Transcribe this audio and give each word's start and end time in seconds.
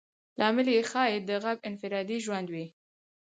لامل 0.39 0.67
یې 0.75 0.81
ښایي 0.89 1.17
د 1.27 1.29
غرب 1.43 1.57
انفرادي 1.69 2.17
ژوند 2.25 2.47
وي. 2.53 2.65